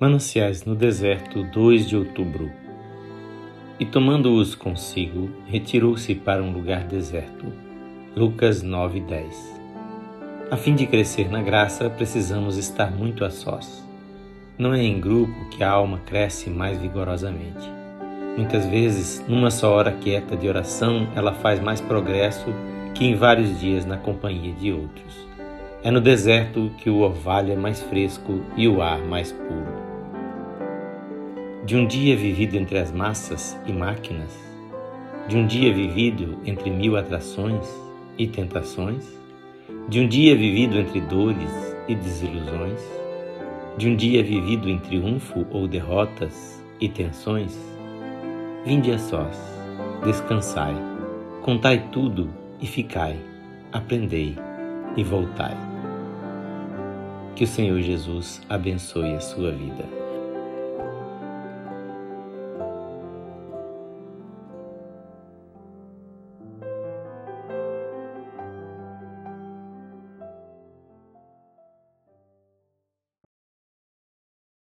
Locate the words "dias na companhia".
23.60-24.54